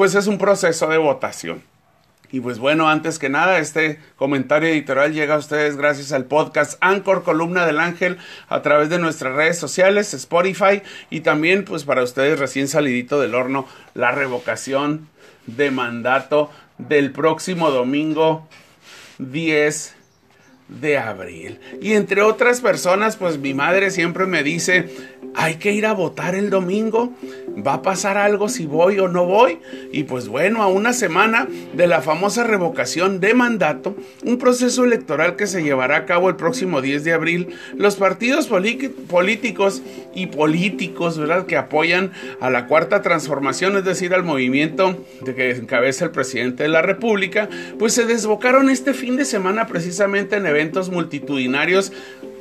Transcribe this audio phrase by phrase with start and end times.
[0.00, 1.62] pues es un proceso de votación.
[2.32, 6.78] Y pues bueno, antes que nada, este comentario editorial llega a ustedes gracias al podcast
[6.80, 8.16] Anchor Columna del Ángel
[8.48, 13.34] a través de nuestras redes sociales, Spotify y también pues para ustedes recién salidito del
[13.34, 15.06] horno la revocación
[15.44, 18.48] de mandato del próximo domingo
[19.18, 19.96] 10
[20.80, 21.58] de abril.
[21.80, 24.88] Y entre otras personas, pues mi madre siempre me dice,
[25.34, 27.12] hay que ir a votar el domingo,
[27.66, 29.58] va a pasar algo si voy o no voy.
[29.92, 35.36] Y pues bueno, a una semana de la famosa revocación de mandato, un proceso electoral
[35.36, 39.82] que se llevará a cabo el próximo 10 de abril, los partidos políticos
[40.14, 45.50] y políticos, ¿verdad?, que apoyan a la cuarta transformación, es decir, al movimiento de que
[45.50, 47.48] encabeza el presidente de la República,
[47.78, 50.59] pues se desbocaron este fin de semana precisamente en eventos
[50.90, 51.92] multitudinarios.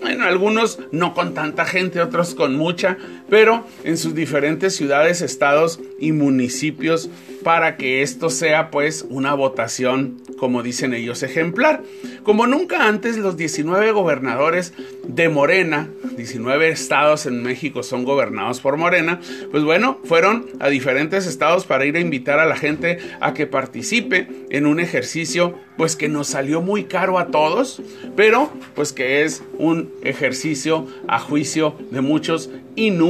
[0.00, 2.96] Bueno, algunos no con tanta gente, otros con mucha,
[3.28, 7.10] pero en sus diferentes ciudades, estados y municipios
[7.42, 11.82] para que esto sea pues una votación, como dicen ellos, ejemplar.
[12.24, 14.72] Como nunca antes, los 19 gobernadores
[15.06, 21.26] de Morena, 19 estados en México son gobernados por Morena, pues bueno, fueron a diferentes
[21.26, 25.94] estados para ir a invitar a la gente a que participe en un ejercicio pues
[25.94, 27.82] que nos salió muy caro a todos,
[28.16, 32.50] pero pues que es un ejercicio a juicio de muchos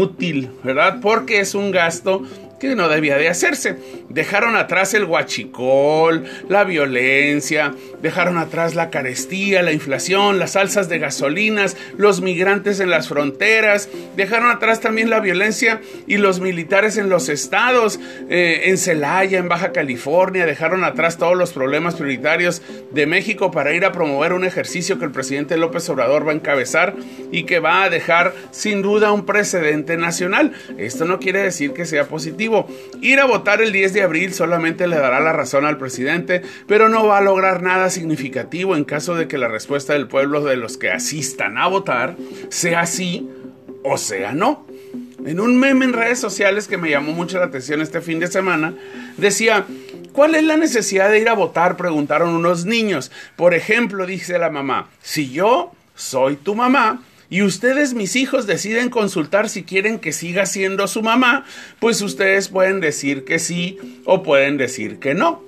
[0.06, 1.00] inútil, ¿verdad?
[1.00, 2.22] Porque es un gasto
[2.58, 3.76] que no debía de hacerse.
[4.08, 10.98] Dejaron atrás el guachicol, la violencia, dejaron atrás la carestía, la inflación, las alzas de
[10.98, 17.08] gasolinas, los migrantes en las fronteras, dejaron atrás también la violencia y los militares en
[17.08, 22.62] los estados, eh, en Celaya, en Baja California, dejaron atrás todos los problemas prioritarios
[22.92, 26.36] de México para ir a promover un ejercicio que el presidente López Obrador va a
[26.36, 26.94] encabezar
[27.30, 30.52] y que va a dejar sin duda un precedente nacional.
[30.78, 32.45] Esto no quiere decir que sea positivo
[33.00, 36.88] Ir a votar el 10 de abril solamente le dará la razón al presidente, pero
[36.88, 40.56] no va a lograr nada significativo en caso de que la respuesta del pueblo de
[40.56, 42.16] los que asistan a votar
[42.48, 43.28] sea sí
[43.82, 44.66] o sea no.
[45.24, 48.28] En un meme en redes sociales que me llamó mucho la atención este fin de
[48.28, 48.74] semana,
[49.16, 49.64] decía,
[50.12, 51.76] ¿cuál es la necesidad de ir a votar?
[51.76, 53.10] Preguntaron unos niños.
[53.34, 58.88] Por ejemplo, dice la mamá, si yo soy tu mamá, y ustedes, mis hijos, deciden
[58.88, 61.44] consultar si quieren que siga siendo su mamá,
[61.80, 65.42] pues ustedes pueden decir que sí o pueden decir que no.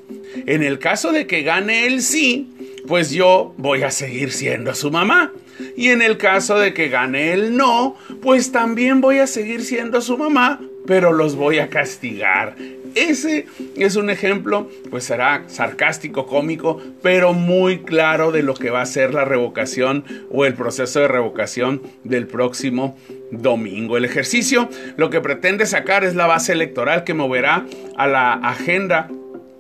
[0.47, 4.91] En el caso de que gane el sí, pues yo voy a seguir siendo su
[4.91, 5.33] mamá.
[5.77, 10.01] Y en el caso de que gane el no, pues también voy a seguir siendo
[10.01, 12.57] su mamá, pero los voy a castigar.
[12.95, 18.83] Ese es un ejemplo, pues será sarcástico, cómico, pero muy claro de lo que va
[18.83, 22.97] a ser la revocación o el proceso de revocación del próximo
[23.31, 23.97] domingo.
[23.97, 27.67] El ejercicio lo que pretende sacar es la base electoral que moverá
[27.97, 29.09] a la agenda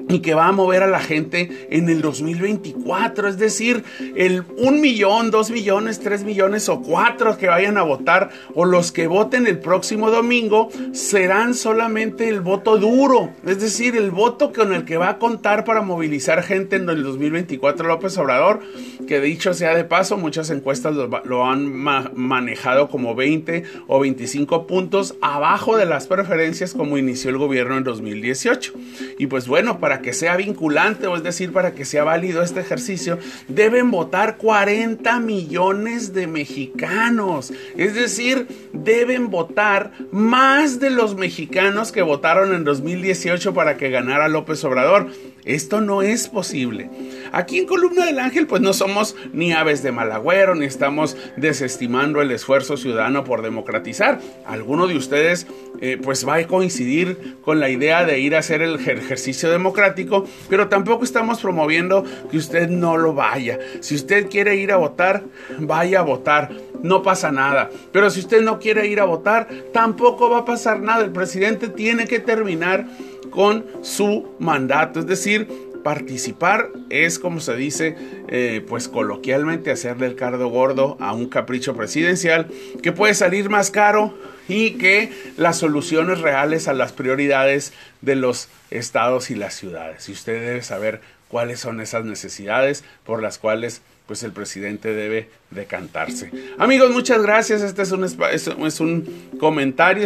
[0.08, 3.28] y que va a mover a la gente en el 2024.
[3.28, 3.84] Es decir,
[4.16, 8.92] el un millón, dos millones, tres millones o cuatro que vayan a votar o los
[8.92, 13.30] que voten el próximo domingo serán solamente el voto duro.
[13.46, 17.02] Es decir, el voto con el que va a contar para movilizar gente en el
[17.02, 18.60] 2024 López Obrador.
[19.06, 25.16] Que dicho sea de paso, muchas encuestas lo, han manejado como 20 o 25 puntos
[25.20, 28.72] abajo de las preferencias como inició el gobierno en 2018.
[29.18, 32.60] Y pues bueno, para que sea vinculante, o es decir, para que sea válido este
[32.60, 37.52] ejercicio, deben votar 40 millones de mexicanos.
[37.76, 44.28] Es decir, deben votar más de los mexicanos que votaron en 2018 para que ganara
[44.28, 45.08] López Obrador.
[45.48, 46.90] Esto no es posible.
[47.32, 52.20] Aquí en Columna del Ángel pues no somos ni aves de malagüero, ni estamos desestimando
[52.20, 54.20] el esfuerzo ciudadano por democratizar.
[54.44, 55.46] Alguno de ustedes
[55.80, 60.26] eh, pues va a coincidir con la idea de ir a hacer el ejercicio democrático,
[60.50, 63.58] pero tampoco estamos promoviendo que usted no lo vaya.
[63.80, 65.24] Si usted quiere ir a votar,
[65.58, 66.50] vaya a votar
[66.82, 67.70] no pasa nada.
[67.92, 71.04] Pero si usted no quiere ir a votar, tampoco va a pasar nada.
[71.04, 72.86] El presidente tiene que terminar
[73.30, 75.00] con su mandato.
[75.00, 75.48] Es decir,
[75.82, 77.96] participar es, como se dice,
[78.28, 82.48] eh, pues coloquialmente, hacerle el cardo gordo a un capricho presidencial
[82.82, 84.14] que puede salir más caro
[84.48, 90.08] y que las soluciones reales a las prioridades de los estados y las ciudades.
[90.08, 95.28] Y usted debe saber cuáles son esas necesidades por las cuales pues el presidente debe
[95.50, 96.30] decantarse.
[96.56, 97.60] Amigos, muchas gracias.
[97.60, 100.02] Este es un, es un comentario.